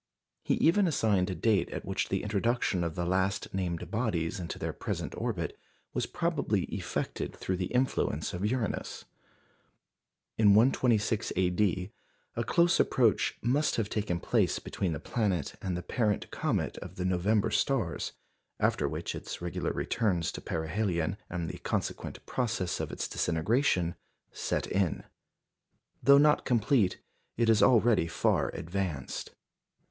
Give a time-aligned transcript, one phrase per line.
[0.41, 4.57] He even assigned a date at which the introduction of the last named bodies into
[4.57, 5.55] their present orbit
[5.93, 9.05] was probably effected through the influence of Uranus.
[10.39, 11.91] In 126 A.D.
[12.35, 16.95] a close approach must have taken place between the planet and the parent comet of
[16.95, 18.13] the November stars,
[18.59, 23.93] after which its regular returns to perihelion, and the consequent process of its disintegration,
[24.31, 25.03] set in.
[26.01, 26.97] Though not complete,
[27.37, 29.35] it is already far advanced.